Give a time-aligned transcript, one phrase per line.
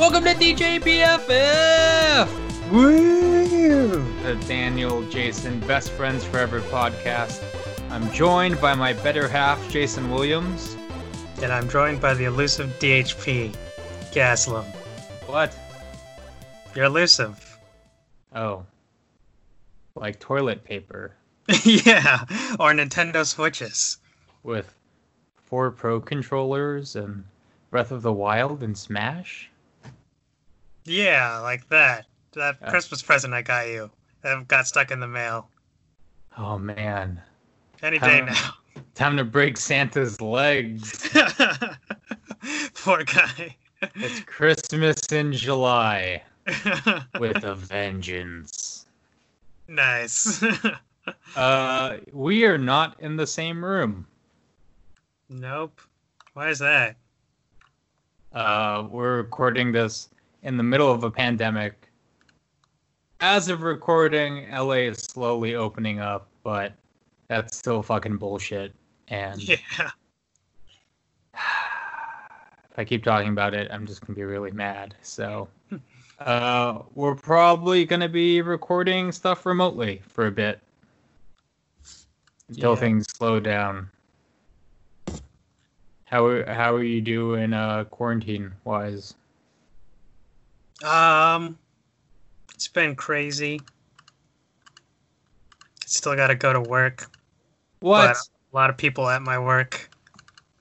[0.00, 2.26] Welcome to DJ BFF!
[2.70, 4.22] Woo!
[4.22, 7.44] The Daniel Jason Best Friends Forever podcast.
[7.90, 10.74] I'm joined by my better half, Jason Williams.
[11.42, 13.54] And I'm joined by the elusive DHP,
[14.10, 14.64] Gastelum.
[15.26, 15.54] What?
[16.74, 17.58] You're elusive.
[18.34, 18.64] Oh.
[19.96, 21.12] Like toilet paper
[21.62, 22.24] yeah,
[22.58, 23.98] or Nintendo Switches.
[24.44, 24.74] with
[25.36, 27.22] four Pro controllers and
[27.70, 29.49] Breath of the Wild and Smash?
[30.84, 32.06] Yeah, like that.
[32.32, 32.70] That Yeah.
[32.70, 33.90] Christmas present I got you.
[34.22, 35.48] That got stuck in the mail.
[36.38, 37.20] Oh man.
[37.82, 38.54] Any day now.
[38.94, 41.08] Time to break Santa's legs.
[42.74, 43.56] Poor guy.
[43.94, 46.22] It's Christmas in July
[47.18, 48.86] with a vengeance.
[49.68, 50.42] nice.
[51.34, 54.06] Uh, we are not in the same room.
[55.28, 55.80] nope.
[56.34, 56.96] Why is that?
[58.32, 60.08] Uh, we're recording this
[60.42, 61.88] in the middle of a pandemic.
[63.20, 66.72] As of recording, LA is slowly opening up, but
[67.28, 68.74] that's still fucking bullshit.
[69.08, 69.56] And Yeah.
[71.34, 74.94] if I keep talking about it, I'm just gonna be really mad.
[75.02, 75.48] So,
[76.18, 80.60] uh, we're probably gonna be recording stuff remotely for a bit
[82.48, 82.80] until Yeah.
[82.80, 83.90] things slow down.
[86.04, 89.14] How how are you doing uh, quarantine wise?
[90.84, 91.58] Um,
[92.54, 93.60] it's been crazy.
[95.86, 97.10] Still got to go to work.
[97.80, 98.16] What?
[98.16, 99.90] A lot of people at my work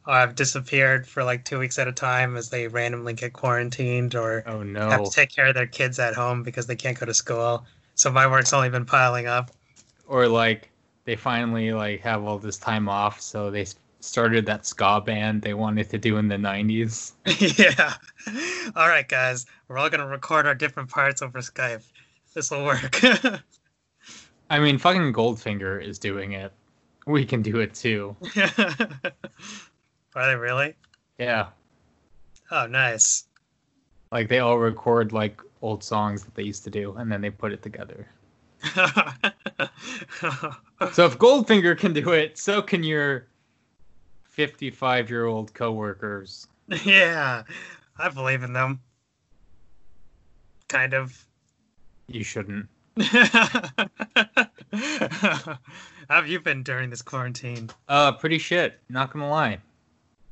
[0.08, 4.44] have disappeared for like two weeks at a time as they randomly get quarantined or
[4.47, 7.14] oh have to take care of their kids at home because they can't go to
[7.14, 7.66] school.
[7.95, 9.52] So my work's only been piling up.
[10.08, 10.70] Or like
[11.06, 13.66] they finally like have all this time off, so they
[14.02, 17.14] started that ska band they wanted to do in the '90s.
[17.78, 17.94] yeah.
[18.75, 19.45] All right, guys.
[19.67, 21.84] We're all going to record our different parts over Skype.
[22.34, 23.00] This will work.
[24.50, 26.51] I mean, fucking Goldfinger is doing it.
[27.06, 28.16] We can do it too.
[30.16, 30.75] Are they really?
[31.18, 31.47] Yeah,
[32.52, 33.25] Oh, nice.
[34.12, 37.29] like they all record like old songs that they used to do, and then they
[37.29, 38.07] put it together.
[40.94, 43.28] So if Goldfinger can do it, so can your
[44.29, 46.47] 55 year old coworkers.
[46.85, 47.44] yeah,
[47.97, 48.79] I believe in them.
[50.67, 51.25] Kind of.
[52.07, 52.67] You shouldn't.
[53.01, 53.69] How
[56.09, 57.69] have you been during this quarantine?
[57.88, 58.79] Uh, pretty shit.
[58.90, 59.59] Not gonna lie.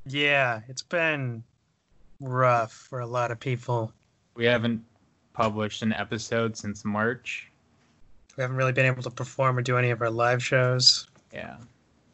[0.06, 1.44] Yeah, it's been
[2.19, 3.91] rough for a lot of people.
[4.35, 4.84] We haven't
[5.34, 7.50] published an episode since March.
[8.35, 11.08] We haven't really been able to perform or do any of our live shows.
[11.34, 11.58] Yeah.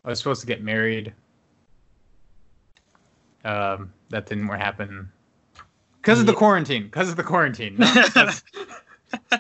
[0.06, 1.14] I was supposed to get married.
[3.44, 5.12] Um, that didn't happen.
[6.02, 6.84] Because of the quarantine.
[6.84, 7.78] Because of the quarantine.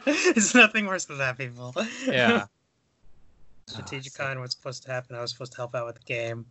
[0.06, 1.74] It's nothing worse than that, people.
[2.06, 2.46] yeah.
[3.68, 5.16] Strategicon was supposed to happen.
[5.16, 6.46] I was supposed to help out with the game.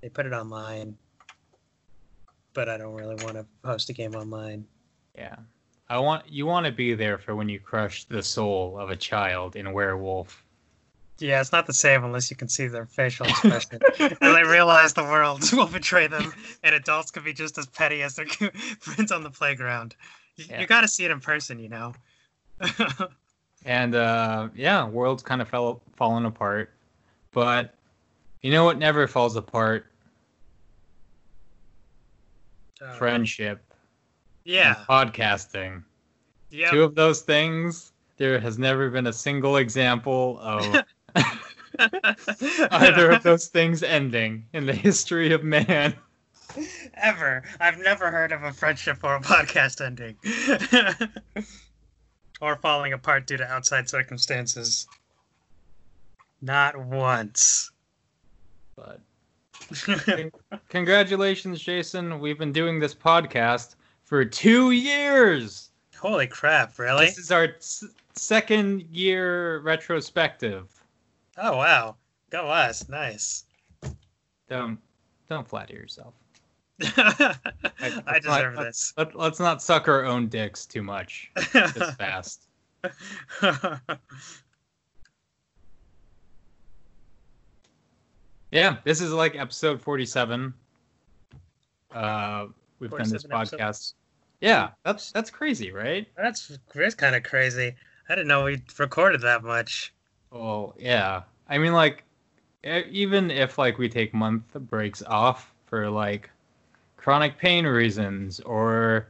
[0.00, 0.96] They put it online,
[2.52, 4.66] but I don't really want to host a game online.
[5.14, 5.36] Yeah.
[5.88, 8.96] I want you want to be there for when you crush the soul of a
[8.96, 10.43] child in Werewolf.
[11.18, 13.78] Yeah, it's not the same unless you can see their facial expression.
[14.00, 16.32] and they realize the world will betray them,
[16.64, 18.26] and adults can be just as petty as their
[18.80, 19.94] friends on the playground.
[20.36, 20.60] You, Yeah.
[20.60, 21.94] you got to see it in person, you know.
[23.66, 26.70] And uh, yeah, world's kind of fell falling apart.
[27.32, 27.72] But
[28.42, 29.86] you know what never falls apart?
[32.82, 33.64] Uh, Friendship.
[34.44, 34.74] Yeah.
[34.86, 35.82] Podcasting.
[36.50, 36.70] Yeah.
[36.70, 37.92] Two of those things.
[38.18, 40.82] There has never been a single example of
[42.70, 45.94] either of those things ending in the history of man.
[46.94, 47.42] Ever.
[47.60, 50.16] I've never heard of a friendship or a podcast ending.
[52.40, 54.86] or falling apart due to outside circumstances.
[56.40, 57.70] Not once.
[58.76, 59.00] But
[60.68, 62.20] congratulations, Jason.
[62.20, 65.70] We've been doing this podcast for two years.
[65.96, 67.06] Holy crap, really?
[67.06, 70.68] This is our s- second year retrospective.
[71.36, 71.96] Oh, wow.
[72.30, 72.88] Go us.
[72.88, 73.44] Nice.
[74.48, 74.78] Don't
[75.28, 76.14] don't flatter yourself.
[76.82, 77.36] I
[78.06, 82.48] not- deserve let's- Let, let's not suck our own dicks too much this fast.
[88.50, 90.54] Yeah, this is like episode 47.
[91.92, 92.46] Uh,
[92.78, 93.52] we've done this 47 podcast.
[93.60, 93.94] episodes.
[94.40, 96.06] Yeah, that's that's crazy, right?
[96.16, 97.74] That's, that's kind of crazy.
[98.08, 99.92] I didn't know we recorded that much.
[100.34, 101.22] Well, yeah.
[101.48, 102.02] I mean, like,
[102.64, 106.28] even if like we take month breaks off for like
[106.96, 109.08] chronic pain reasons or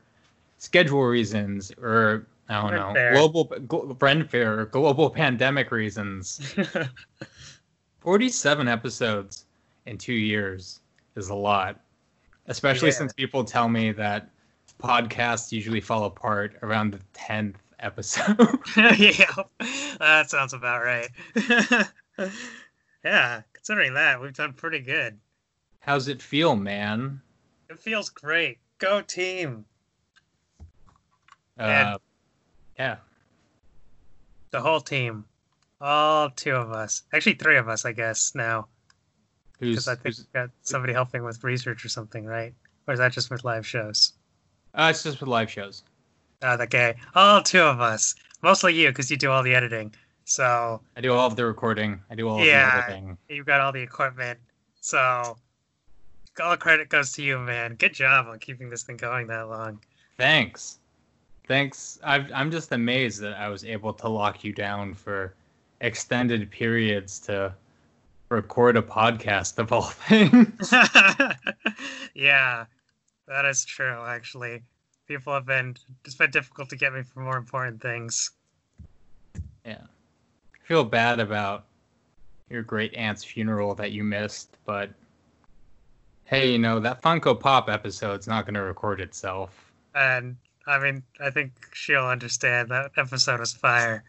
[0.58, 3.12] schedule reasons or I don't know Fair.
[3.12, 6.54] global gl- Ren Fair or global pandemic reasons.
[8.00, 9.46] Forty-seven episodes
[9.86, 10.80] in two years
[11.16, 11.80] is a lot,
[12.48, 12.94] especially Yeah.
[12.96, 14.28] since people tell me that
[14.82, 18.38] podcasts usually fall apart around the tenth episode.
[18.76, 19.24] yeah,
[19.98, 21.08] that sounds about right.
[23.04, 25.18] yeah, considering that, we've done pretty good.
[25.80, 27.20] How's it feel, man?
[27.68, 28.58] It feels great.
[28.78, 29.64] Go team.
[31.58, 31.98] Uh, And-
[32.78, 32.96] yeah.
[34.50, 35.24] The whole team.
[35.80, 37.02] All two of us.
[37.12, 38.68] Actually, three of us, I guess, now.
[39.60, 42.54] Because I think we've got somebody helping with research or something, right?
[42.86, 44.12] Or is that just with live shows?
[44.74, 45.84] uh, it's just with live shows.
[46.42, 46.94] Uh, oh, the gay.
[47.14, 48.14] All two of us.
[48.42, 49.94] Mostly you, because you do all the editing.
[50.25, 52.00] So I do all of the recording.
[52.10, 52.81] I do all of Yeah.
[52.81, 53.19] the editing.
[53.28, 54.38] you've got all the equipment.
[54.81, 55.36] So
[56.42, 57.75] all credit goes to you, man.
[57.76, 59.81] Good job on keeping this thing going that long.
[60.19, 60.78] Thanks.
[61.46, 61.98] Thanks.
[62.02, 65.34] I've, I'm just amazed that I was able to lock you down for
[65.81, 67.54] extended periods to
[68.31, 70.72] record a podcast of all things.
[72.14, 72.64] yeah,
[73.28, 74.02] that is true.
[74.06, 74.62] Actually,
[75.06, 78.30] people have been it's been difficult to get me for more important things.
[79.64, 79.82] yeah.
[79.82, 81.64] I feel bad about
[82.48, 84.90] your great aunt's funeral that you missed, but
[86.24, 89.72] hey, you know, that Funko Pop episode's not going to record itself.
[89.94, 90.36] And
[90.66, 94.04] I mean, I think she'll understand that episode was fire.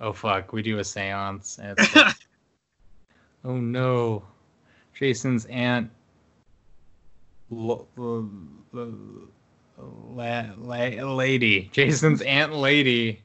[0.00, 0.52] Oh, fuck.
[0.52, 1.58] We do a seance.
[1.58, 2.14] And like,
[3.44, 4.22] oh, no.
[4.94, 5.90] Jason's aunt.
[7.52, 8.30] L- l-
[8.74, 9.28] l-
[10.10, 11.70] la- la- lady.
[11.72, 13.22] Jason's aunt lady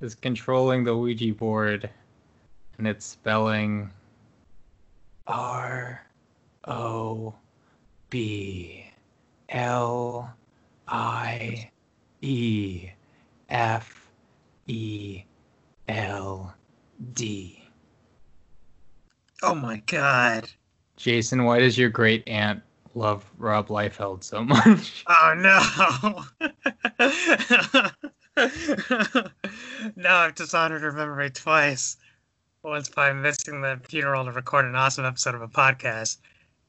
[0.00, 1.88] is controlling the Ouija board.
[2.78, 3.90] And it's spelling
[5.26, 6.04] R
[6.66, 7.34] O
[8.10, 8.86] B
[9.50, 10.34] L
[10.88, 11.70] I
[12.22, 12.88] E
[13.48, 14.10] F
[14.66, 15.22] E
[15.88, 16.54] L
[17.14, 17.62] D.
[19.42, 20.48] oh my god.
[20.96, 22.62] Jason, why does your great aunt
[22.94, 25.04] love Rob Liefeld so much?
[25.08, 26.24] Oh no!
[29.96, 31.96] now I've dishonored her memory twice.
[32.62, 36.18] Once by missing the funeral to record an awesome episode of a podcast,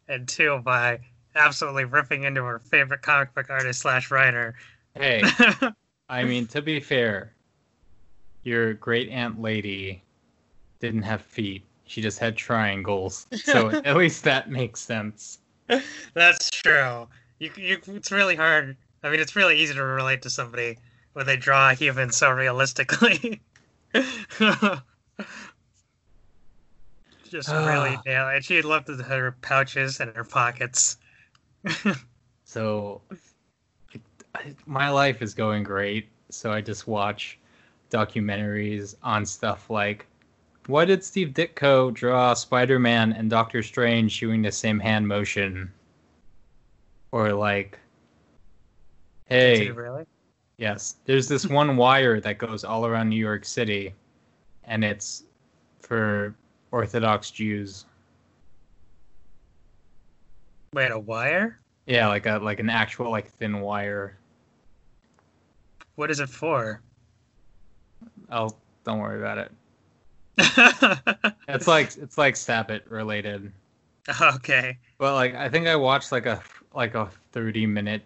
[0.07, 0.99] and two by
[1.35, 4.55] absolutely ripping into her favorite comic book artist slash writer.
[4.95, 5.21] Hey,
[6.09, 7.33] I mean, to be fair,
[8.43, 10.01] your great aunt lady
[10.79, 11.63] didn't have feet.
[11.85, 13.27] She just had triangles.
[13.35, 15.39] So at least that makes sense.
[16.13, 17.07] That's true.
[17.39, 18.77] You, you, it's really hard.
[19.03, 20.77] I mean, it's really easy to relate to somebody
[21.13, 23.41] when they draw a human so realistically.
[27.29, 28.01] Just really Ah.
[28.05, 28.45] nail it.
[28.45, 30.97] She loved her pouches and her pockets.
[32.45, 33.01] So
[34.35, 36.07] I- my life is going great.
[36.29, 37.39] So I just watch
[37.89, 40.05] documentaries on stuff like
[40.67, 45.71] why did Steve Ditko draw Spider Man and Doctor Strange doing the same hand motion?
[47.11, 47.77] Or like,
[49.25, 50.05] hey, really?
[50.57, 53.93] yes, there's this one wire that goes all around New York City,
[54.63, 55.25] and it's
[55.79, 56.33] for
[56.71, 57.85] Orthodox Jews.
[60.73, 61.59] Wait, a wire?
[61.85, 64.17] Yeah, like a like an actual like thin wire.
[65.95, 66.81] What is it for?
[68.31, 68.49] Oh,
[68.83, 69.51] don't worry about it.
[71.47, 73.51] It's like it's like Sabbath related.
[74.21, 74.77] okay.
[74.97, 76.41] But like I think I watched like a
[76.73, 78.01] like a 30 minute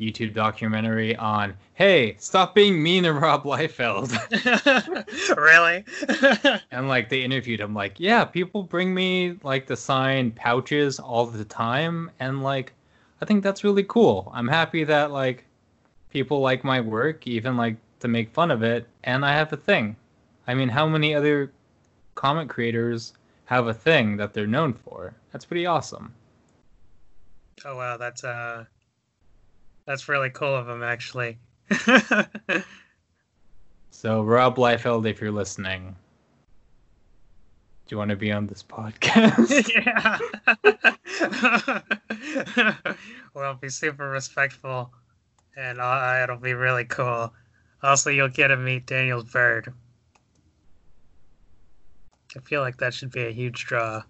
[0.00, 4.10] YouTube documentary on hey, stop being mean to Rob Liefeld.
[5.36, 6.60] really?
[6.70, 11.26] and like they interviewed him like, yeah, people bring me like the signed pouches all
[11.26, 12.72] the time and like
[13.20, 14.30] I think that's really cool.
[14.34, 15.44] I'm happy that like
[16.10, 19.56] people like my work even like to make fun of it and I have a
[19.56, 19.96] thing.
[20.46, 21.52] I mean, how many other
[22.14, 23.12] comic creators
[23.46, 25.14] have a thing that they're known for?
[25.32, 26.14] That's pretty awesome.
[27.64, 28.64] oh wow, that's uh,
[29.86, 31.38] that's really cool of him actually.
[33.96, 35.96] So, Rob Liefeld, if you're listening,
[37.86, 39.72] do you want to be on this podcast?
[42.54, 42.72] yeah.
[43.34, 44.92] well, be super respectful,
[45.56, 47.32] and uh, it'll be really cool.
[47.82, 49.72] Also, you'll get to meet Daniel Bird.
[52.36, 54.02] I feel like that should be a huge draw.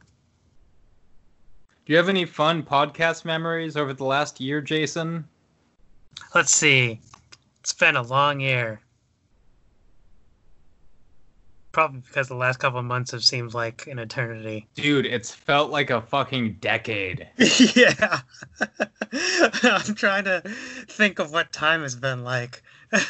[1.84, 5.26] do you have any fun podcast memories over the last year, Jason?
[6.34, 7.00] Let's see.
[7.60, 8.80] It's been a long year.
[11.76, 14.66] probably because the last couple of months have seemed like an eternity.
[14.76, 17.28] Dude, it's felt like a fucking decade.
[17.76, 18.20] yeah.
[19.62, 20.40] I'm trying to
[20.88, 22.62] think of what time has been like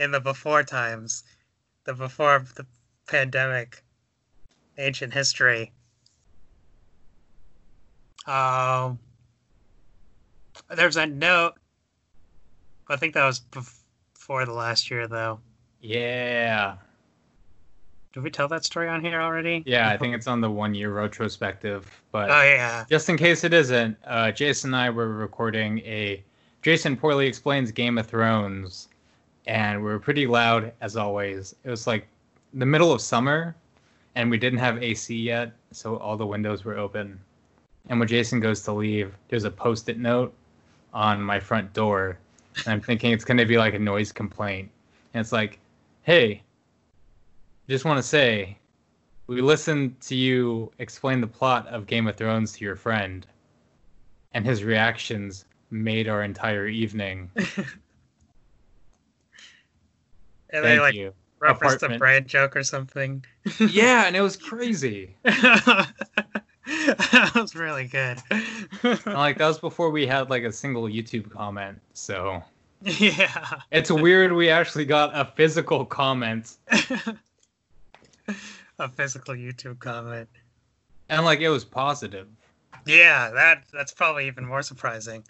[0.00, 1.22] in the before times,
[1.84, 2.66] the before the
[3.06, 3.83] pandemic,
[4.78, 5.72] ancient history.
[8.26, 8.98] Um,
[10.74, 11.54] there's a note.
[12.88, 15.40] I think that was before the last year, though.
[15.80, 16.76] Yeah.
[18.12, 19.62] Did we tell that story on here already?
[19.66, 21.90] Yeah, I think it's on the one year retrospective.
[22.12, 22.84] But Oh yeah.
[22.88, 26.22] just in case it isn't, uh, Jason and I were recording a
[26.62, 28.88] Jason Poorly Explains Game of Thrones,
[29.46, 31.54] and we were pretty loud as always.
[31.64, 32.06] It was like
[32.54, 33.56] the middle of summer,
[34.14, 37.18] and we didn't have AC yet, so all the windows were open.
[37.88, 40.32] And when Jason goes to leave, there's a post it note
[40.92, 42.18] on my front door.
[42.58, 44.70] And I'm thinking it's going to be like a noise complaint.
[45.12, 45.58] And it's like,
[46.02, 46.42] hey,
[47.68, 48.56] just want to say,
[49.26, 53.26] we listened to you explain the plot of Game of Thrones to your friend,
[54.32, 57.30] and his reactions made our entire evening.
[60.54, 61.12] And they Thank like you.
[61.44, 61.98] Referenced a Apartment.
[61.98, 63.24] brand joke or something.
[63.58, 65.14] Yeah, and it was crazy.
[65.24, 65.92] that
[67.34, 68.18] was really good.
[69.06, 71.80] Like that was before we had like a single YouTube comment.
[71.92, 72.42] So
[72.82, 73.60] yeah.
[73.70, 76.56] it's weird we actually got a physical comment,
[78.78, 80.28] a physical YouTube comment.
[81.08, 82.28] and like it was positive.
[82.86, 85.24] Yeah, that that's probably even more surprising.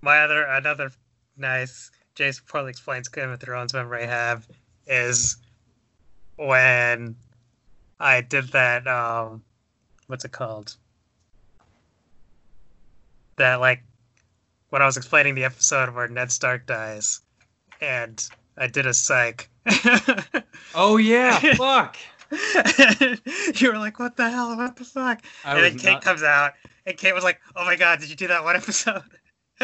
[0.00, 0.90] My other another
[1.36, 4.46] nice Jason Poorly explains Game of Thrones memory I have
[4.86, 5.36] is
[6.36, 7.16] when
[7.98, 9.42] I did that um
[10.06, 10.76] what's it called?
[13.36, 13.82] That like
[14.70, 17.20] when I was explaining the episode where Ned Stark dies
[17.80, 19.48] and I did a psych.
[20.76, 21.96] Oh yeah, fuck.
[22.30, 24.56] you were like, "What the hell?
[24.56, 26.54] What the fuck?" I and then Kate not- comes out,
[26.84, 29.02] and Kate was like, "Oh my god, did you do that one episode?"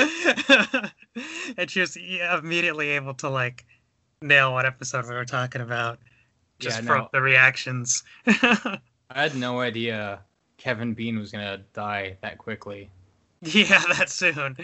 [1.56, 3.64] and she was immediately able to like
[4.22, 5.98] nail what episode we were talking about
[6.58, 7.08] just Yeah, from no.
[7.12, 8.02] the reactions.
[8.26, 8.78] I
[9.10, 10.20] had no idea
[10.58, 12.90] Kevin Bean was gonna die that quickly.
[13.42, 14.56] yeah, that soon.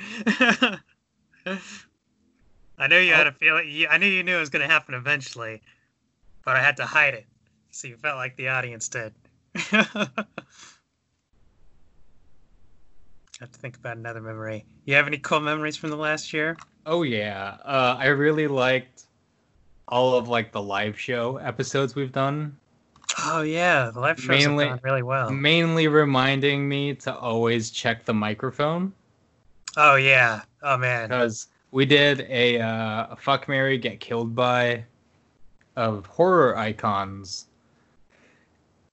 [2.79, 3.17] I knew you Oh.
[3.17, 3.87] had a feeling.
[3.89, 5.63] I knew you knew it was to happen eventually,
[6.45, 7.25] but I had to hide it,
[7.71, 9.15] so you felt like the audience did.
[13.41, 14.65] I have to think about another memory.
[14.87, 16.57] You have any cool memories from the last year?
[16.87, 19.05] Oh yeah, uh, I really liked
[19.89, 22.57] all of like the live show episodes we've done.
[23.25, 25.31] Oh yeah, the live shows Mainly- have gone really well.
[25.31, 28.93] Mainly reminding me to always check the microphone
[29.77, 30.43] Oh yeah.
[30.63, 31.09] Oh man.
[31.09, 34.85] because we did a, uh, a fuck Mary get killed by
[35.77, 37.49] of horror icons,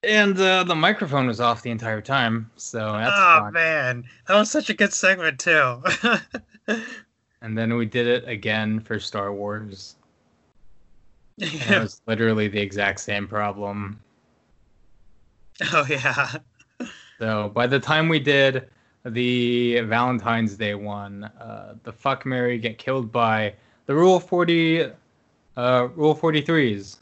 [0.04, 2.50] and uh, the microphone was off the entire time.
[2.56, 3.54] So that's oh fun.
[3.54, 5.82] man, that was such a good segment too.
[7.44, 9.98] And then we did it again for Star Wars.
[11.42, 14.00] And it was literally the exact same problem.
[15.74, 16.38] Oh yeah.
[17.20, 18.70] So by the time we did
[19.06, 23.54] the Valentine's Day one, uh, the fuck Mary get killed by
[23.88, 24.86] the Rule Forty,
[25.58, 26.98] uh, Rule Forty Threes.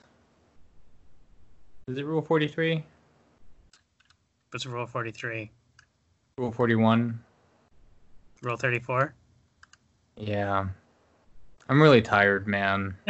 [1.87, 2.83] Is it Rule Forty Three?
[4.51, 5.49] What's Rule forty three?
[6.37, 7.23] Rule Forty One?
[8.41, 9.13] Rule thirty four?
[10.17, 10.67] Yeah.
[11.69, 12.97] I'm really tired, man.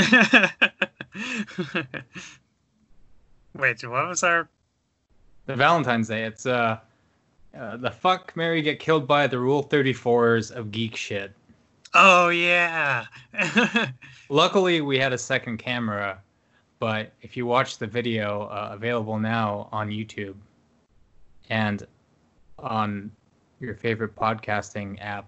[3.58, 4.48] Wait, what was our?
[5.48, 6.26] The Valentine's Day.
[6.26, 6.78] It's uh,
[7.58, 11.32] uh the fuck Mary get killed by the Rule Thirty Fours of geek shit.
[11.96, 13.06] Oh yeah.
[14.30, 16.22] Luckily, we had a second camera,
[16.78, 20.36] but if you watch the video uh, available now on YouTube
[21.50, 21.86] and
[22.60, 23.12] on
[23.60, 25.26] your favorite podcasting app,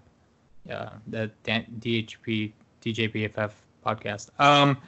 [0.70, 2.52] uh, the DHP
[2.82, 3.52] DJBFF
[3.84, 4.78] podcast, um,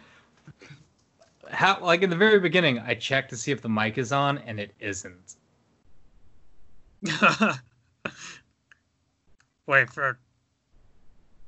[1.51, 4.39] how like in the very beginning, I checked to see if the mic is on,
[4.39, 5.37] and it isn't.
[9.67, 10.19] Wait for.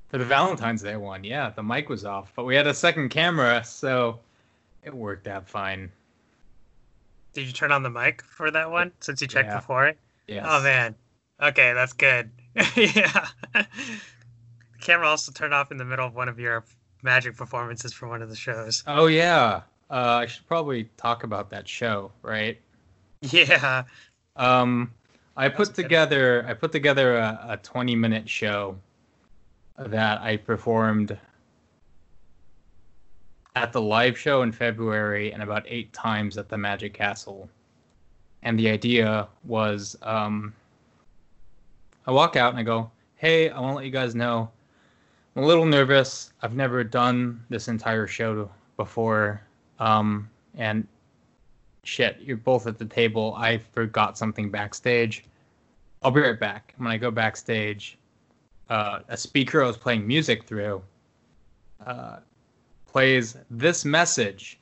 [0.09, 3.11] For the Valentine's Day one, yeah, the mic was off, but we had a second
[3.11, 4.19] camera, so
[4.83, 5.93] it worked out fine.
[7.33, 9.57] Did you turn on the mic for that one since you checked Yeah.
[9.57, 9.99] before it?
[10.27, 10.45] Yes.
[10.49, 10.95] Oh man.
[11.41, 12.31] Okay, that's good.
[12.77, 13.27] yeah.
[13.55, 13.67] The
[14.81, 16.65] camera also turned off in the middle of one of your
[17.03, 18.83] magic performances for one of the shows.
[18.87, 19.63] Oh yeah.
[19.91, 22.61] Uh, I should probably talk about that show, right?
[23.23, 23.85] Yeah.
[24.37, 24.93] Um,
[25.37, 25.83] I put good.
[25.83, 28.77] together I put together a, a 20 minute show
[29.79, 31.17] that I performed
[33.57, 37.49] at the live show in February and about eight times at the Magic Castle.
[38.43, 40.55] And the idea was um,
[42.07, 44.49] I walk out and I go, Hey, I want to let you guys know
[45.39, 46.33] I'm a little nervous.
[46.43, 49.41] I've never done this entire show before.
[49.79, 50.87] Um, and
[51.85, 53.35] shit, you're both at the table.
[53.37, 55.25] I forgot something backstage.
[56.03, 56.75] I'll be right back.
[56.79, 57.99] When I go backstage,
[58.69, 60.83] uh, a speaker I was playing music through
[61.87, 62.17] uh,
[62.99, 64.58] plays this message.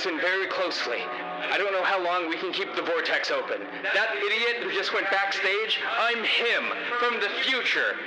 [0.00, 1.04] Listen very closely.
[1.52, 3.60] I don't know how long we can keep the vortex open.
[3.92, 8.00] That idiot who just went backstage, I'm him from the future.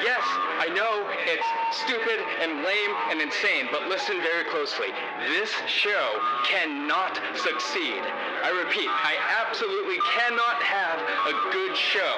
[0.00, 1.44] Yes, I know it's
[1.76, 4.96] stupid and lame and insane, but listen very closely.
[5.28, 6.16] This show
[6.48, 8.00] cannot succeed.
[8.40, 10.96] I repeat, I absolutely cannot have
[11.28, 12.16] a good show.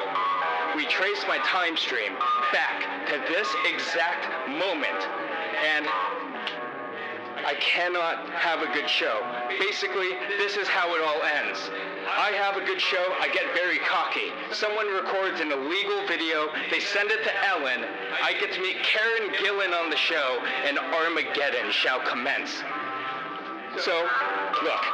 [0.79, 2.15] We trace my time stream
[2.55, 5.03] back to this exact moment,
[5.75, 5.91] and
[7.49, 9.25] I cannot have a good show.
[9.59, 11.57] Basically, this is how it all ends.
[12.05, 14.29] I have a good show, I get very cocky.
[14.53, 17.89] Someone records an illegal video, they send it to Ellen,
[18.23, 22.53] I get to meet Karen Gillan on the show, and Armageddon shall commence.
[23.81, 23.97] So,
[24.63, 24.85] look,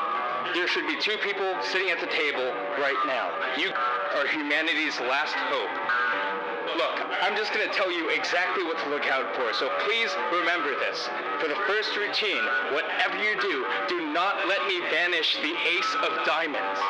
[0.55, 3.35] there should be two people sitting at the table right now.
[3.59, 3.75] You
[4.14, 6.24] are humanity's last hope.
[6.72, 10.11] Look, I'm just going to tell you exactly what to look out for, so please
[10.33, 11.09] remember this.
[11.40, 16.24] For the first routine, whatever you do, do not let me banish the ace of
[16.27, 16.81] diamonds.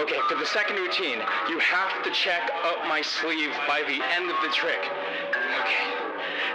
[0.00, 4.30] Okay, for the second routine, you have to check up my sleeve by the end
[4.30, 4.80] of the trick.
[5.60, 5.95] Okay.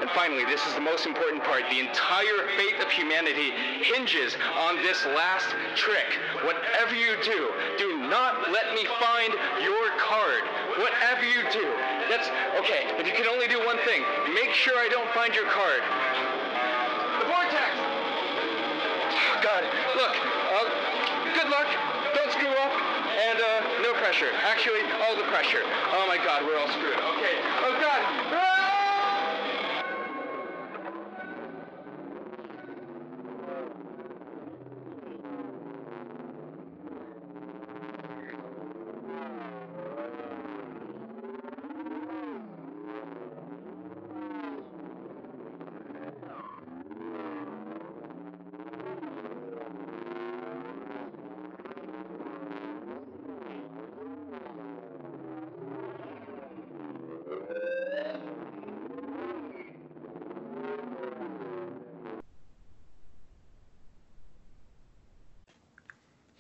[0.02, 1.62] And finally, this is the most important part.
[1.70, 3.54] The entire fate of humanity
[3.86, 5.46] hinges on this last
[5.78, 6.18] trick.
[6.42, 9.30] Whatever you do, do not let me find
[9.62, 10.42] your card.
[10.82, 11.70] Whatever you do.
[12.10, 12.26] That's
[12.66, 12.90] okay.
[12.98, 14.02] If you can only do one thing,
[14.34, 15.86] make sure I don't find your card.
[17.22, 17.70] The vortex!
[19.46, 19.62] God,
[20.02, 20.66] look, uh,
[21.38, 21.70] good luck.
[22.18, 22.74] Don't screw up.
[23.22, 24.34] And uh, no pressure.
[24.50, 25.62] Actually, all the pressure.
[25.94, 26.98] Oh my God, we're all screwed.
[26.98, 27.38] Okay.
[27.70, 28.02] Oh God.
[28.34, 28.71] Ah!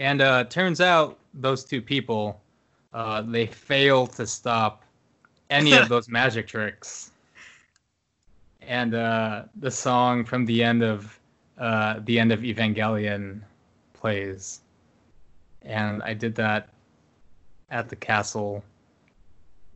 [0.02, 2.42] And uh, turns out those two people,
[2.92, 4.84] uh, they fail to stop
[5.52, 7.12] any of those magic tricks.
[8.64, 11.20] And uh, the song from the end of
[11.60, 13.42] uh, the end of Evangelion
[13.94, 14.62] plays,
[15.62, 16.70] and I did that
[17.70, 18.64] at the castle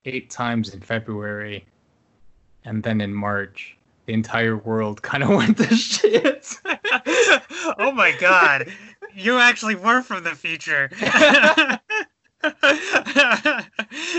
[0.05, 1.67] eight times in February,
[2.63, 6.47] and then in March, the entire world kind of went to shit.
[7.77, 8.71] oh my god.
[9.15, 10.89] You actually were from the future.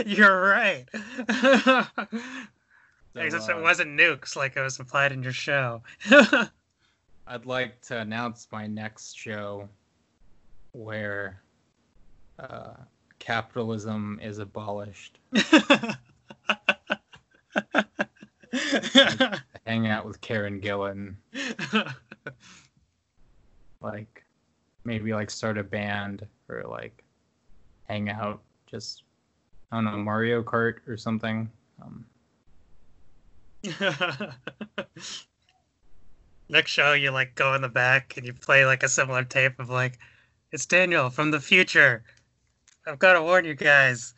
[0.07, 0.87] You're right.
[3.15, 5.83] Except So, it uh, wasn't nukes like it was implied in your show.
[7.27, 9.69] I'd like to announce my next show
[10.73, 11.43] where
[12.39, 12.75] uh,
[13.19, 15.19] capitalism is abolished.
[19.67, 21.17] Hang out with Karen Gillan,
[23.81, 24.26] like
[24.87, 27.03] maybe like start a band or like
[27.89, 29.03] hang out, just
[29.71, 31.51] I don't know Mario Kart or something.
[31.83, 32.05] Um,
[36.49, 39.59] Next show, you like go in the back and you play like a similar tape
[39.59, 39.99] of like,
[40.53, 42.05] it's Daniel from the future.
[42.87, 44.15] I've got to warn you guys,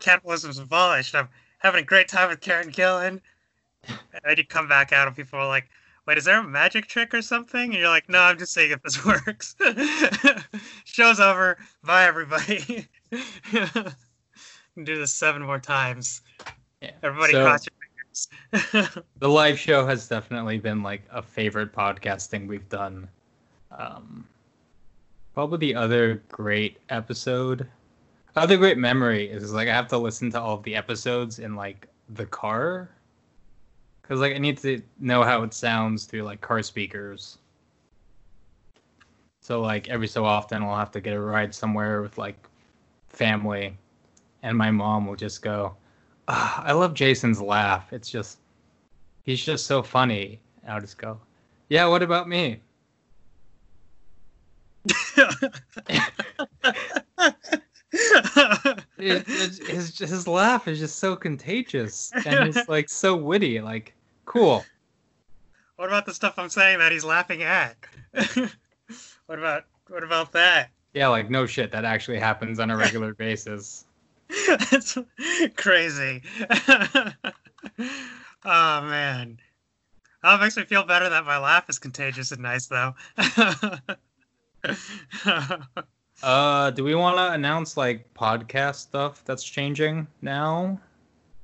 [0.00, 1.14] capitalism's abolished.
[1.14, 3.20] I'm having a great time with Karen Gillan.
[3.88, 5.68] And then you come back out and people are like,
[6.06, 7.70] wait, is there a magic trick or something?
[7.70, 9.56] And you're like, no, I'm just seeing if this works.
[10.84, 11.58] Show's over.
[11.84, 12.86] Bye, everybody.
[13.10, 16.20] Do this seven more times.
[16.80, 16.90] Yeah.
[17.02, 19.02] Everybody So- cross your fingers.
[19.18, 23.08] the live show has definitely been like a favorite podcasting we've done.
[23.76, 24.26] Um,
[25.34, 27.66] probably the other great episode,
[28.36, 31.56] other great memory is like I have to listen to all of the episodes in
[31.56, 32.88] like the car,
[34.06, 37.38] because like I need to know how it sounds through like car speakers.
[39.40, 42.36] So like every so often I'll have to get a ride somewhere with like
[43.08, 43.76] family,
[44.42, 45.76] and my mom will just go,
[46.28, 47.92] "Ah, I love Jason's laugh.
[47.92, 48.38] It's just,
[49.24, 50.40] he's just so funny.
[50.62, 51.20] And I'll just go,
[51.68, 52.60] yeah, what about me?
[58.98, 63.60] It, it's, his, his laugh is just so contagious and it's like so witty.
[63.60, 63.94] Like,
[64.26, 64.64] cool.
[65.76, 67.76] what about the stuff I'm saying that he's laughing at?
[69.26, 70.70] what about what about that?
[70.92, 71.72] Yeah, like, no shit.
[71.72, 73.86] That actually happens on a regular basis.
[74.46, 74.98] That's
[75.56, 76.22] crazy.
[78.44, 79.38] oh man.
[80.24, 82.94] Oh, it makes me feel better that my laugh is contagious and nice though.
[86.22, 90.80] Uh, do we want to announce like podcast stuff that's changing now?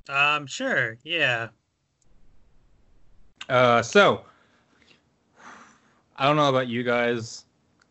[0.08, 1.48] um, sure, yeah.
[3.48, 4.24] Uh, so
[6.16, 7.44] I don't know about you guys,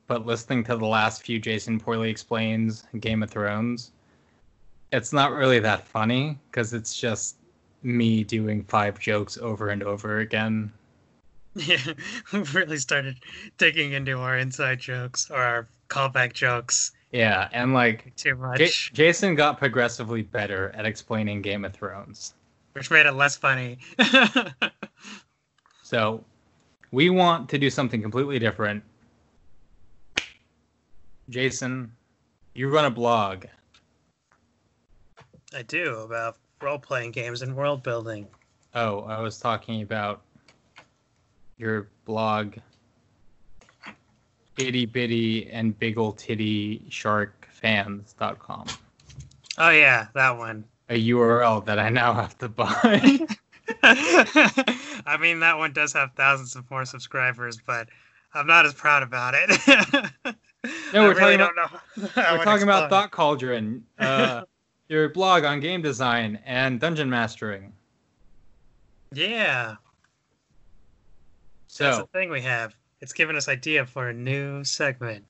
[0.08, 3.92] but listening to the last few Jason Poorly explains Game of Thrones,
[4.92, 7.38] it's not really that funny because it's just
[7.84, 10.72] me doing five jokes over and over again.
[11.56, 11.78] Yeah,
[12.34, 13.18] we've really started
[13.58, 18.94] digging into our inside jokes or our callback jokes Yeah, and like too J- much,
[18.94, 22.34] Jason got progressively better at explaining Game of Thrones.
[22.74, 23.80] which made it less funny.
[25.92, 26.24] So
[26.92, 28.82] we want to do something completely different.
[31.30, 31.92] Jason,
[32.54, 33.44] you run a blog.
[35.54, 38.26] I do about role playing games and world building.
[38.74, 40.22] Oh, I was talking about
[41.58, 42.56] your blog,
[44.58, 48.66] itty bitty and big ol' titty shark fans.com.
[49.58, 50.64] Oh yeah, that one.
[50.88, 53.28] A URL that I now have to buy.
[53.84, 57.88] I mean, that one does have thousands of more subscribers, but
[58.34, 60.36] I'm not as proud about it.
[60.94, 62.08] No, I we're really talking don't know.
[62.22, 62.90] how We're talking about.
[62.92, 64.44] Thought Cauldron, uh,
[64.90, 67.74] your blog on game design and dungeon mastering.
[69.12, 69.76] Yeah,
[71.68, 72.76] So that's the thing we have.
[73.02, 75.26] It's given us idea for a new segment.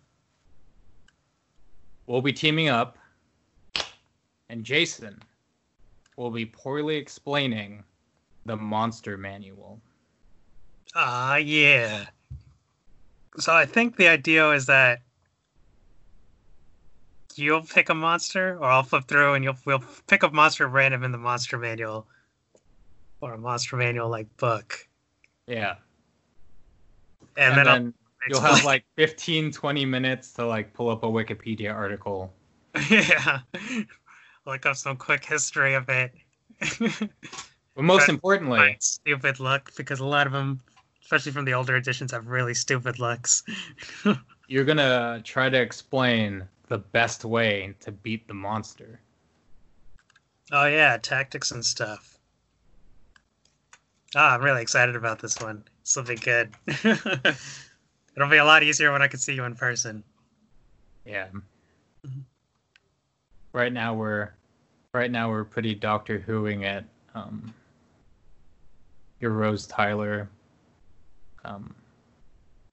[2.07, 2.97] we'll be teaming up,
[4.49, 5.17] and Jason
[6.17, 7.85] will be poorly explaining
[8.45, 9.81] the monster manual.
[10.95, 12.07] Ah, yeah.
[13.37, 15.01] So I think the idea is that
[17.35, 21.03] you'll pick a monster, or I'll flip through and you'll we'll pick a monster random
[21.03, 22.07] in the monster manual,
[23.21, 24.87] or a monster manual like book,
[25.47, 25.75] Yeah.
[27.37, 27.93] and, And, then, then,
[28.25, 32.33] I'll you'll have like 15, 20 minutes to like pull up a Wikipedia article.
[32.89, 33.39] yeah,
[34.45, 36.13] look up some quick history of it.
[37.75, 40.59] But most importantly, stupid look because a lot of them,
[41.03, 43.43] especially from the older editions, have really stupid looks.
[44.47, 48.99] you're gonna try to explain the best way to beat the monster.
[50.51, 52.17] Oh yeah, tactics and stuff.
[54.15, 55.63] Ah, I'm really excited about this one.
[55.83, 56.51] This will be good.
[56.83, 60.03] It'll be a lot easier when I can see you in person.
[61.05, 61.27] Yeah.
[62.05, 62.23] Mhm.
[63.53, 64.31] Right now we're
[64.93, 66.83] right now we're pretty Doctor Whoing it.
[67.15, 67.53] Um
[69.21, 70.29] your Rose Tyler
[71.45, 71.73] um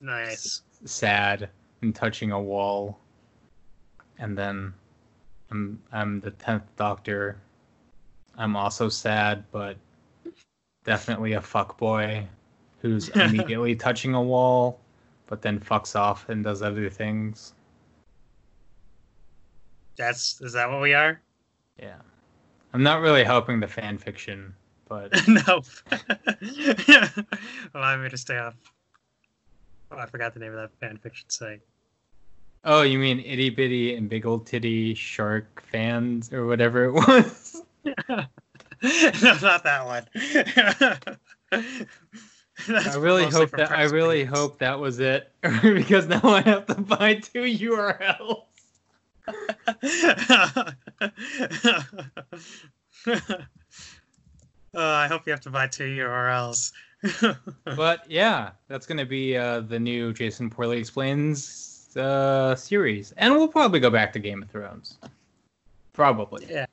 [0.01, 0.63] Nice.
[0.85, 1.49] sad
[1.83, 2.99] and touching a wall.
[4.19, 4.73] And then
[5.51, 7.41] I'm I'm the tenth Doctor.
[8.37, 9.77] I'm also sad, but
[10.85, 12.27] definitely a fuck boy
[12.81, 14.79] who's immediately touching a wall,
[15.27, 17.55] but then fucks off and does other things.
[19.97, 21.21] That's is that what we are?
[21.81, 21.97] Yeah.
[22.73, 24.55] I'm not really helping the fan fiction,
[24.89, 25.63] but no.
[27.75, 28.55] Allow me to stay off.
[29.91, 31.61] Oh, I forgot the name of that fan fiction site.
[32.65, 37.63] oh, you mean itty bitty and big old titty shark fans or whatever it was?
[37.85, 38.27] no,
[39.43, 40.07] not that one.
[42.69, 46.75] I really hope that I really hope that was it because now I have to
[46.75, 48.43] buy two URLs.
[54.75, 56.73] Uh, I hope you have to buy two URLs.
[57.65, 63.49] But yeah, that's gonna be uh, the new Jason Poorly Explains uh, series, and we'll
[63.49, 64.99] probably go back to Game of Thrones.
[65.93, 66.47] Probably.
[66.49, 66.67] yeah.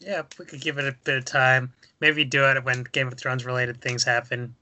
[0.00, 1.72] Yeah, we could give it a bit of time.
[2.00, 4.54] Maybe do it when Game of Thrones related things happen.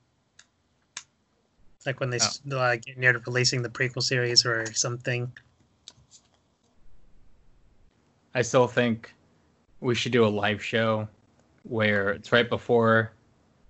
[1.84, 5.30] Like when they s uh, get near to releasing the prequel series or something.
[8.34, 9.12] I still think
[9.80, 11.06] we should do a live show
[11.68, 13.12] where it's right before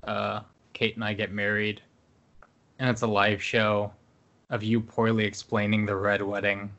[0.04, 0.40] uh,
[0.72, 1.82] Kate and I get married,
[2.78, 3.92] and it's a live show
[4.50, 6.70] of you poorly explaining the red wedding.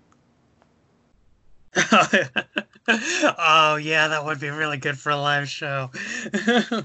[1.92, 5.92] oh yeah, that would be really good for a live show.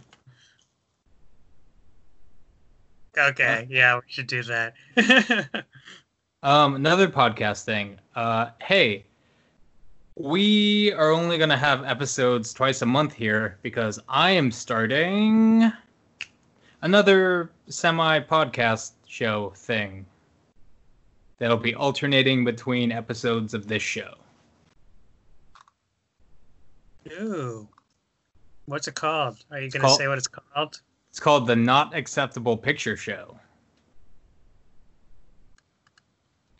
[3.16, 4.74] okay, yeah, we should do that.
[6.44, 8.00] Um, another podcast thing.
[8.16, 9.06] Uh, hey,
[10.16, 15.72] we are only gonna have episodes twice a month here because I am starting
[16.82, 20.04] another semi podcast show thing
[21.38, 24.14] that'll be alternating between episodes of this show.
[27.10, 27.68] Ooh.
[28.66, 29.44] What's it called?
[29.50, 30.80] Are you gonna say what it's called?
[31.10, 33.38] It's called the Not Acceptable Picture Show.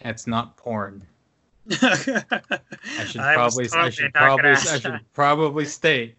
[0.00, 1.06] It's not porn.
[1.70, 1.76] I
[2.98, 6.16] I should probably I should probably I should probably state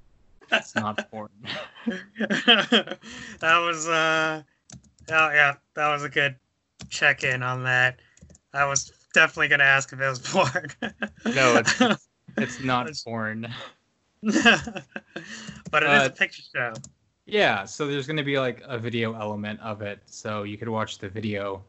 [0.52, 1.28] it's not porn.
[2.26, 2.98] that
[3.40, 4.42] was uh
[5.10, 6.34] oh yeah, that was a good
[6.88, 8.00] check in on that.
[8.52, 10.70] I was definitely gonna ask if it was porn.
[11.34, 11.80] No, it's
[12.36, 13.46] it's not It's- porn.
[14.22, 16.72] but it is Uh, a picture show.
[17.26, 20.68] Yeah, so there's going to be like a video element of it, so you could
[20.68, 21.62] watch the video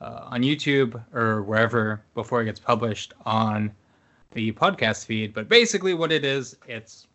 [0.00, 3.70] uh, on YouTube or wherever before it gets published on
[4.32, 5.34] the podcast feed.
[5.34, 7.06] But basically, what it is, it's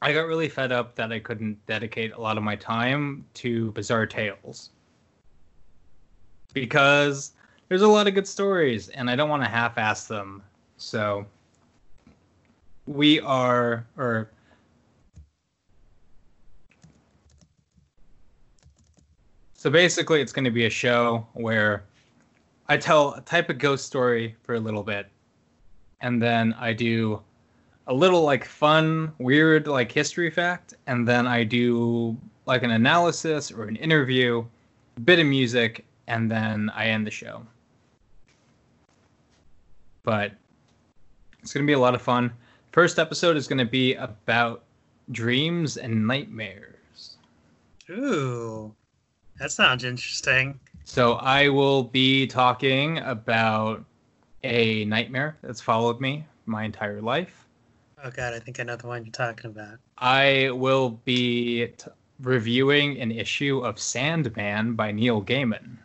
[0.00, 3.72] I got really fed up that I couldn't dedicate a lot of my time to
[3.72, 4.70] Bizarre Tales
[6.54, 7.32] because
[7.68, 10.42] there's a lot of good stories, and I don't want to half-ass them.
[10.76, 11.26] So
[12.86, 14.30] we are, or
[19.58, 21.82] So basically, it's going to be a show where
[22.68, 25.08] I tell a type of ghost story for a little bit,
[26.00, 27.20] and then I do
[27.88, 32.16] a little like fun, weird like history fact, and then I do
[32.46, 34.44] like an analysis or an interview,
[34.96, 37.44] a bit of music, and then I end the show.
[40.04, 40.34] But
[41.42, 42.32] it's going to be a lot of fun.
[42.70, 44.62] First episode is going to be about
[45.10, 47.16] dreams and nightmares.
[47.90, 48.72] Ooh.
[49.38, 50.58] That sounds interesting.
[50.84, 53.84] So I will be talking about
[54.42, 57.46] a nightmare that's followed me my entire life.
[58.02, 59.78] Oh god, I think I know the one you're talking about.
[59.98, 65.76] I will be t- reviewing an issue of Sandman by Neil Gaiman.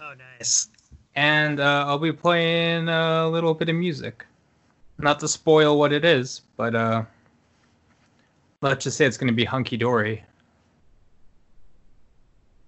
[0.00, 0.68] Oh nice.
[1.14, 4.24] And uh, I'll be playing a little bit of music.
[4.98, 7.04] Not to spoil what it is, but uh,
[8.60, 10.24] let's just say it's going to be hunky dory.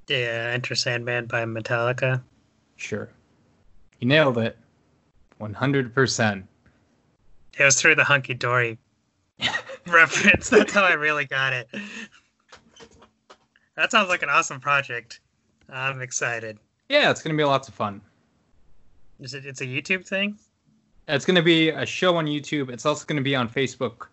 [0.08, 2.22] Yeah, uh, Enter Sandman by Metallica.
[2.76, 3.08] Sure.
[4.00, 4.56] You nailed it.
[5.40, 6.44] 100%.
[7.58, 8.78] It was through the hunky dory
[9.86, 10.48] reference.
[10.48, 11.68] That's how I really got it.
[13.76, 15.20] That sounds like an awesome project.
[15.68, 16.58] I'm excited.
[16.88, 18.00] Yeah, it's going to be lots of fun.
[19.20, 19.46] Is it?
[19.46, 20.38] It's a YouTube thing.
[21.08, 22.70] It's going to be a show on YouTube.
[22.70, 24.06] It's also going to be on Facebook.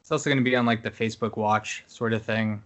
[0.00, 2.62] It's also going to be on like the Facebook Watch sort of thing.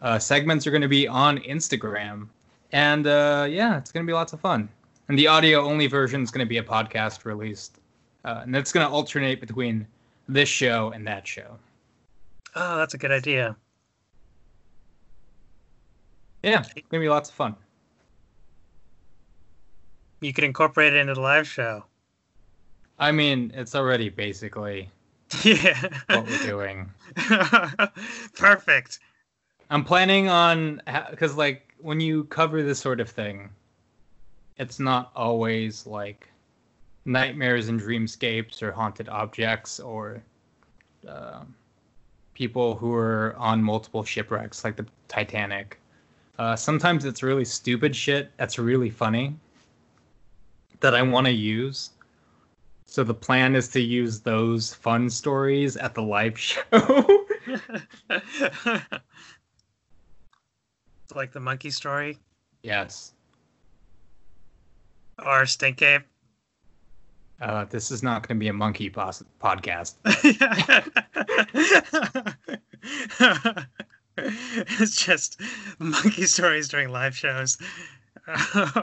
[0.00, 2.28] Uh, segments are going to be on Instagram,
[2.72, 4.68] and uh, yeah, it's going to be lots of fun.
[5.08, 7.78] And the audio only version is going to be a podcast released,
[8.24, 9.86] uh, and it's going to alternate between
[10.28, 11.56] this show and that show.
[12.54, 13.56] Oh, that's a good idea.
[16.42, 17.56] Yeah, it's going to be lots of fun.
[20.20, 21.84] You could incorporate it into the live show.
[22.98, 24.90] I mean, it's already basically
[25.42, 25.88] Yeah.
[26.08, 26.90] what we're doing.
[28.36, 29.00] Perfect.
[29.70, 33.50] I'm planning on because like when you cover this sort of thing,
[34.58, 36.28] it's not always like
[37.04, 40.22] nightmares and dreamscapes or haunted objects or
[41.08, 41.42] uh,
[42.34, 45.80] people who are on multiple shipwrecks like the Titanic.
[46.38, 49.36] Uh, sometimes it's really stupid shit that's really funny
[50.80, 51.90] that I want to use.
[52.86, 56.62] So the plan is to use those fun stories at the live show.
[61.16, 62.18] like the monkey story
[62.62, 63.12] yes.
[65.24, 66.02] or Stink Ape.
[67.40, 69.94] Uh, this is not going to be a monkey pos- podcast.
[74.78, 75.40] it's just
[75.78, 77.58] monkey stories during live shows.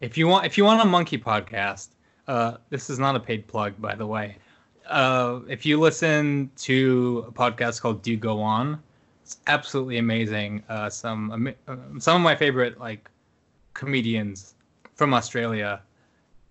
[0.00, 1.88] If you want, if you want a monkey podcast,
[2.26, 4.38] uh, this is not a paid plug, by the way.
[4.88, 8.82] Uh, if you listen to a podcast called "Do Go On,"
[9.30, 10.60] it's absolutely amazing.
[10.68, 13.08] Uh, some uh, some of my favorite like
[13.74, 14.54] comedians
[14.96, 15.80] from Australia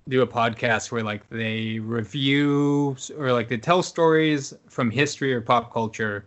[0.08, 5.42] do a podcast where like they review or like they tell stories from history or
[5.42, 6.24] pop culture,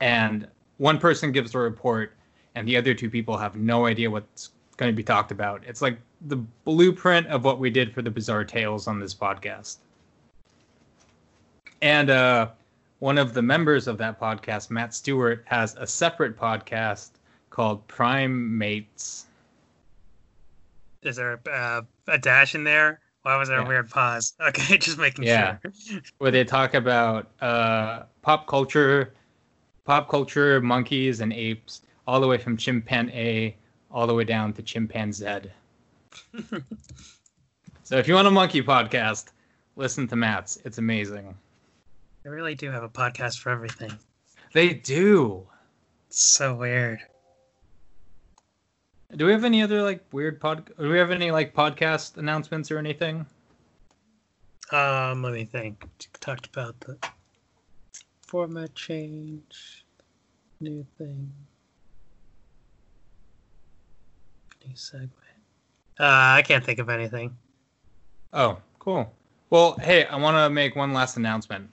[0.00, 2.14] and one person gives a report,
[2.56, 5.62] and the other two people have no idea what's going to be talked about.
[5.64, 9.76] It's like the blueprint of what we did for the Bizarre Tales on this podcast.
[11.80, 12.48] And uh,
[12.98, 17.10] one of the members of that podcast, Matt Stewart, has a separate podcast
[17.50, 19.26] called Prime Mates.
[21.02, 23.00] Is there uh, a dash in there?
[23.22, 23.64] Why was there Yeah.
[23.64, 24.34] a weird pause?
[24.40, 25.58] Okay, just making Yeah.
[25.62, 26.00] sure.
[26.18, 29.12] where they talk about uh, pop culture,
[29.84, 33.56] pop culture, monkeys and apes, all the way from chimpan A
[33.90, 35.48] all the way down to chimpan Z.
[37.82, 39.26] so if you want a monkey podcast,
[39.76, 40.58] listen to Matt's.
[40.64, 41.34] It's amazing.
[42.26, 43.92] They really do have a podcast for everything.
[44.52, 45.46] They do.
[46.08, 46.98] It's so weird.
[49.14, 50.72] Do we have any other like weird pod?
[50.76, 53.26] Do we have any like podcast announcements or anything?
[54.72, 55.86] Um, let me think.
[56.18, 56.98] Talked about the
[58.26, 59.84] format change,
[60.58, 61.32] new thing,
[64.66, 65.12] new segment.
[66.00, 67.36] Uh, I can't think of anything.
[68.32, 69.14] Oh, cool.
[69.48, 71.70] Well, hey, I want to make one last announcement.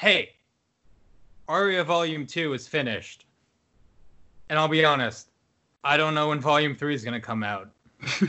[0.00, 0.32] Hey,
[1.46, 3.26] Aria Volume 2 is finished.
[4.48, 5.28] And I'll be honest,
[5.84, 7.68] I don't know when Volume 3 is going to come out.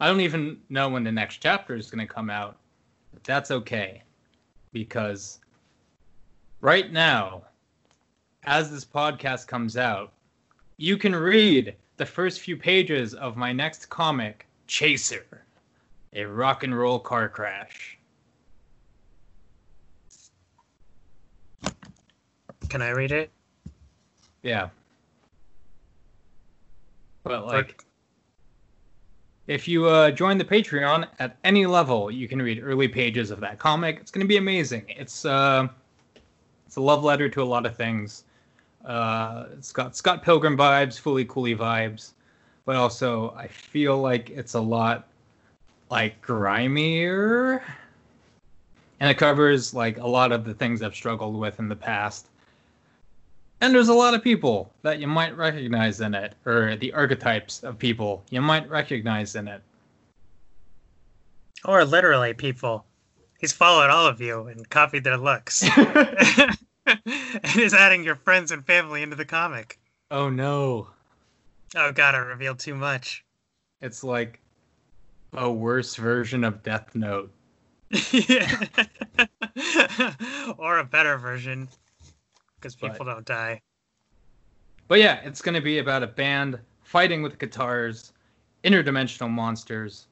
[0.00, 2.56] I don't even know when the next chapter is going to come out.
[3.12, 4.02] But that's okay.
[4.72, 5.38] Because
[6.60, 7.44] right now,
[8.42, 10.12] as this podcast comes out,
[10.76, 15.44] you can read the first few pages of my next comic, Chaser,
[16.14, 17.96] a rock and roll car crash.
[22.72, 23.30] Can I read it?
[24.42, 24.70] Yeah.
[27.22, 27.84] But like,
[29.46, 33.40] if you uh, join the Patreon at any level, you can read early pages of
[33.40, 33.98] that comic.
[34.00, 34.86] It's going to be amazing.
[34.88, 35.68] It's uh,
[36.66, 38.24] it's a love letter to a lot of things.
[38.86, 42.12] Uh, it's got Scott Pilgrim vibes, Fooly Cooly vibes,
[42.64, 45.08] but also I feel like it's a lot
[45.90, 47.62] like grimier,
[48.98, 52.28] and it covers like a lot of the things I've struggled with in the past.
[53.62, 57.62] And there's a lot of people that you might recognize in it, or the archetypes
[57.62, 59.62] of people you might recognize in it.
[61.64, 62.84] Or literally, people.
[63.38, 65.62] He's followed all of you and copied their looks.
[65.76, 66.56] and
[67.56, 69.78] is adding your friends and family into the comic.
[70.10, 70.88] oh no.
[71.76, 73.24] Oh god, I revealed too much.
[73.80, 74.40] It's like
[75.34, 77.30] a worse version of Death Note.
[80.58, 81.68] or a better version.
[82.62, 83.60] Because But- people don't die.
[84.88, 88.12] But yeah, it's going to be about a band fighting with guitars,
[88.62, 90.06] interdimensional monsters,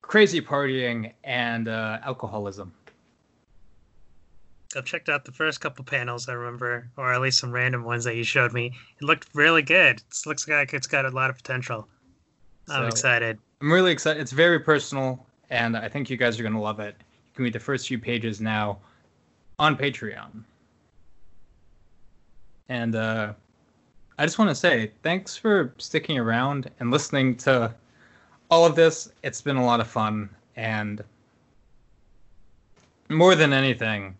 [0.00, 2.72] crazy partying, and uh, alcoholism.
[4.74, 8.04] I've checked out the first couple panels I remember, or at least some random ones
[8.04, 8.72] that you showed me.
[9.00, 10.00] It looked really good.
[10.00, 11.86] It looks like it's got a lot of potential.
[12.68, 13.38] I'm So- excited.
[13.60, 14.20] I'm really excited.
[14.20, 16.96] It's very personal, and I think you guys are going to love it.
[16.98, 18.80] You can read the first few pages now
[19.58, 20.42] on Patreon.
[22.72, 23.34] And uh,
[24.16, 27.74] I just want to say thanks for sticking around and listening to
[28.50, 29.12] all of this.
[29.22, 31.04] It's been a lot of fun, and
[33.10, 34.16] more than anything,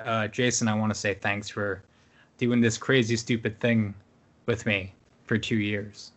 [0.00, 1.80] uh, Jason, I want to say thanks for
[2.38, 3.94] doing this crazy, stupid thing
[4.46, 4.92] with me
[5.26, 6.10] for two years.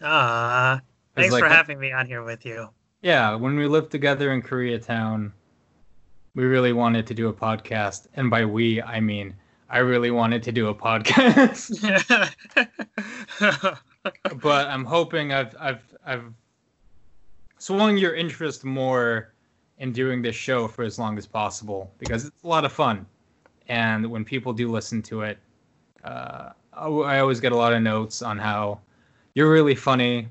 [0.00, 2.70] Ah, 'Cause, thanks like, for having me on here with you.
[3.02, 5.32] Yeah, when we lived together in Koreatown,
[6.34, 8.06] we really wanted to do a podcast.
[8.14, 9.34] And by we, I mean
[9.72, 11.80] I really wanted to do a podcast.
[14.42, 16.24] but I'm hoping I've I've I've
[17.56, 19.32] swung your interest more
[19.78, 23.06] in doing this show for as long as possible because it's a lot of fun.
[23.68, 25.38] And when people do listen to it,
[26.04, 28.78] uh, I I always get a lot of notes on how
[29.32, 30.28] you're really funny,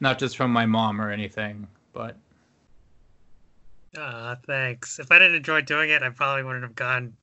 [0.00, 2.14] not just from my mom or anything, but
[3.96, 4.98] Ah, thanks.
[4.98, 7.14] If I didn't enjoy doing it, I probably wouldn't have gone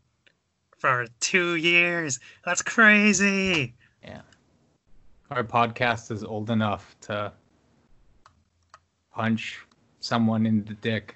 [0.79, 2.19] for two years.
[2.45, 3.75] That's crazy.
[4.03, 4.21] Yeah.
[5.29, 7.31] Our podcast is old enough to
[9.13, 9.59] punch
[9.99, 11.15] someone in the dick,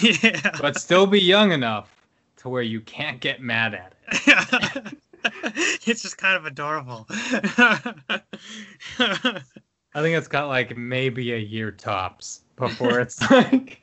[0.00, 0.52] yeah.
[0.60, 2.06] but still be young enough
[2.36, 4.98] to where you can't get mad at it.
[5.86, 7.06] it's just kind of adorable.
[9.96, 13.82] I think it's got like maybe a year tops before it's like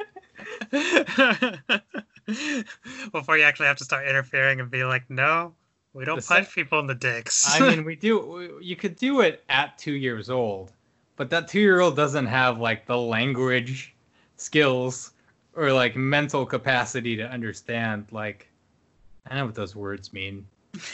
[3.12, 5.54] Before you actually have to start interfering and be like, no,
[5.94, 7.46] we don't The punch sec- people in the dicks.
[7.50, 8.60] I mean, we do.
[8.62, 10.72] You could do it at two years old,
[11.16, 13.94] but that two-year-old doesn't have like the language
[14.38, 15.12] skills
[15.56, 18.08] or like mental capacity to understand.
[18.12, 18.48] Like,
[19.30, 20.46] I know what those words mean,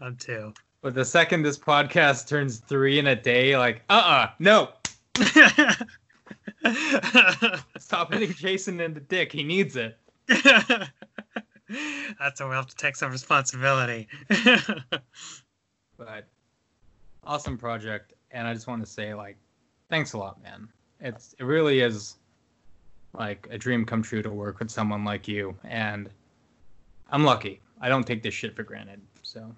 [0.00, 0.52] I'm two.
[0.82, 4.70] but the second this podcast turns three in a day, like, uh-uh, no,
[7.78, 9.32] stop hitting Jason in the dick.
[9.32, 9.98] He needs it.
[10.28, 10.90] That's
[12.40, 14.08] where we'll have to take some responsibility.
[15.96, 16.26] But
[17.22, 19.36] awesome project, and I just want to say like,
[19.88, 20.68] thanks a lot, man.
[21.00, 22.16] It's it really is
[23.12, 26.10] like a dream come true to work with someone like you, and
[27.10, 27.60] I'm lucky.
[27.80, 29.00] I don't take this shit for granted.
[29.22, 29.54] So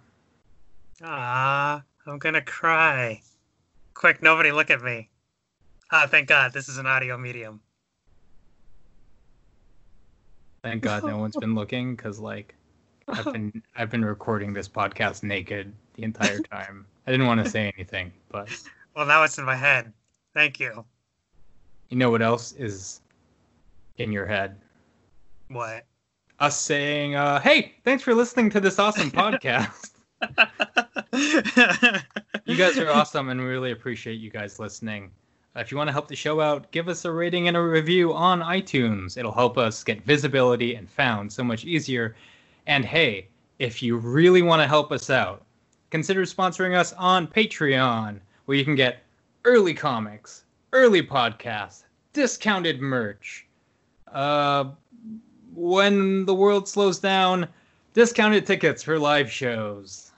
[1.03, 3.23] Ah, I'm gonna cry.
[3.95, 5.09] Quick, nobody look at me.
[5.93, 7.61] Ah, thank God, this is an audio medium.
[10.63, 12.53] thank God no one's been looking because like
[13.07, 16.85] I've been I've been recording this podcast naked the entire time.
[17.07, 18.49] I didn't want to say anything, but
[18.97, 19.93] Well, now it's in my head.
[20.35, 20.85] Thank you.
[21.89, 23.01] you know what else is
[23.99, 24.57] in your head?
[25.49, 25.87] What?
[26.41, 29.91] Us saying, uh, "Hey, thanks for listening to this awesome podcast."
[32.45, 35.13] you guys are awesome and we really appreciate you guys listening.
[35.57, 37.63] Uh, If you want to help the show out, give us a rating and a
[37.63, 39.17] review on iTunes.
[39.17, 42.15] It'll help us get visibility and found so much easier.
[42.67, 43.29] And hey,
[43.59, 45.45] if you really want to help us out,
[45.91, 49.03] consider sponsoring us on Patreon, where you can get
[49.45, 53.47] early comics, early podcasts, discounted merch.
[54.13, 54.71] Uh,
[55.55, 57.49] when the world slows down,
[57.95, 60.13] discounted tickets for live shows.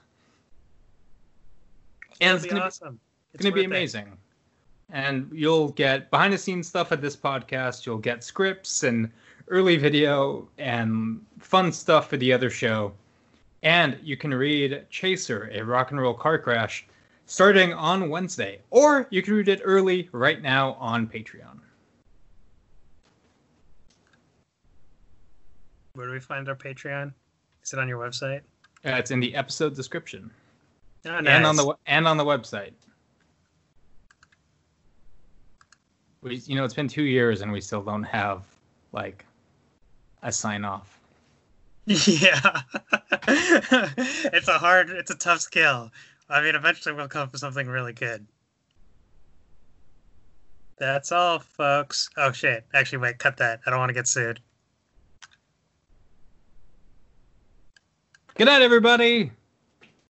[2.19, 2.99] And it's gonna be- awesome.
[3.33, 4.07] it's going to be worth it.
[4.91, 7.85] And you'll get behind the scenes stuff at this podcast.
[7.85, 9.11] You'll get scripts and
[9.47, 12.93] early video and fun stuff for the other show.
[13.61, 16.87] And you can read Chaser, a rock and roll car crash,
[17.25, 18.59] starting on Wednesday.
[18.71, 21.59] Or you can read it early right now on Patreon.
[25.93, 27.13] Where do we find our Patreon?
[27.63, 28.41] Is it on your website?
[28.85, 30.31] Uh, it's in the episode description
[31.05, 32.73] Oh, and on the and on the website.
[36.21, 38.43] We, you know, it's been two years and we still don't have
[38.91, 39.25] like
[40.21, 40.99] a sign off.
[41.85, 42.61] Yeah.
[43.27, 45.91] it's a hard, it's a tough skill.
[46.29, 48.27] I mean, eventually we'll come up with something really good.
[50.77, 52.09] That's all, folks.
[52.15, 52.65] Oh, shit.
[52.73, 53.59] Actually, wait, cut that.
[53.65, 54.39] I don't want to get sued.
[58.35, 59.31] Good night, everybody.